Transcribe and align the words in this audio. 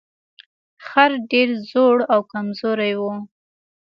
خر 0.87 1.11
ډیر 1.31 1.49
زوړ 1.69 1.97
او 2.13 2.19
کمزوری 2.31 2.93
و. 2.99 3.03